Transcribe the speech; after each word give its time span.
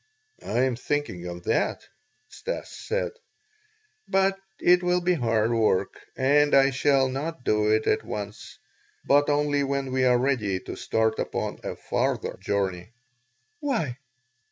"I 0.43 0.61
am 0.63 0.75
thinking 0.77 1.27
of 1.27 1.43
that," 1.43 1.83
Stas 2.27 2.69
said, 2.69 3.11
"but 4.07 4.39
it 4.59 4.81
will 4.81 4.99
be 5.01 5.13
hard 5.13 5.51
work 5.51 6.01
and 6.17 6.55
I 6.55 6.71
shall 6.71 7.07
not 7.07 7.43
do 7.43 7.69
it 7.69 7.85
at 7.85 8.03
once, 8.03 8.57
but 9.05 9.29
only 9.29 9.63
when 9.63 9.91
we 9.91 10.03
are 10.05 10.17
ready 10.17 10.59
to 10.61 10.75
start 10.75 11.19
upon 11.19 11.59
a 11.63 11.75
farther 11.75 12.35
journey." 12.41 12.89
"Why?" 13.59 13.99